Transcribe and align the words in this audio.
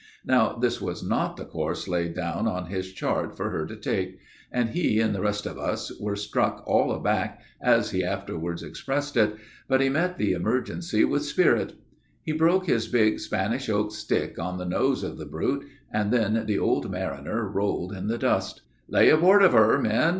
Now, 0.25 0.53
this 0.57 0.81
was 0.81 1.03
not 1.03 1.37
the 1.37 1.45
course 1.45 1.87
laid 1.87 2.15
down 2.15 2.47
on 2.47 2.65
his 2.65 2.91
chart 2.91 3.37
for 3.37 3.51
her 3.51 3.67
to 3.67 3.75
take; 3.75 4.17
and 4.51 4.69
he 4.69 4.99
and 4.99 5.13
the 5.13 5.21
rest 5.21 5.45
of 5.45 5.59
us 5.59 5.91
were 5.99 6.15
struck 6.15 6.63
all 6.65 6.91
aback, 6.91 7.39
as 7.61 7.91
he 7.91 8.03
afterwards 8.03 8.63
expressed 8.63 9.15
it; 9.15 9.35
but 9.67 9.79
he 9.79 9.89
met 9.89 10.17
the 10.17 10.31
emergency 10.31 11.05
with 11.05 11.23
spirit. 11.23 11.73
He 12.23 12.31
broke 12.31 12.65
his 12.65 12.87
big, 12.87 13.19
Spanish 13.19 13.69
oak 13.69 13.91
stick 13.93 14.39
on 14.39 14.57
the 14.57 14.65
nose 14.65 15.03
of 15.03 15.19
the 15.19 15.25
brute, 15.27 15.67
and 15.93 16.11
then 16.11 16.47
the 16.47 16.57
old 16.57 16.89
mariner 16.89 17.47
rolled 17.47 17.91
in 17.93 18.07
the 18.07 18.17
dust. 18.17 18.63
"'Lay 18.87 19.11
aboard 19.11 19.43
of 19.43 19.53
her, 19.53 19.77
men!' 19.79 20.09